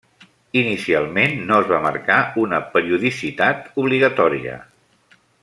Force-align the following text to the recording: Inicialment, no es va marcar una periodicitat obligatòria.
Inicialment, 0.59 1.35
no 1.51 1.59
es 1.63 1.67
va 1.73 1.81
marcar 1.83 2.17
una 2.45 2.63
periodicitat 2.77 3.69
obligatòria. 3.85 4.59